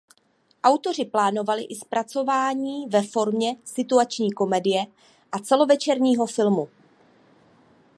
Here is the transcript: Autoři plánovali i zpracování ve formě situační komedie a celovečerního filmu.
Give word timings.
Autoři 0.63 1.05
plánovali 1.05 1.63
i 1.63 1.75
zpracování 1.75 2.87
ve 2.87 3.01
formě 3.01 3.55
situační 3.65 4.31
komedie 4.31 4.85
a 5.31 5.39
celovečerního 5.39 6.25
filmu. 6.25 6.67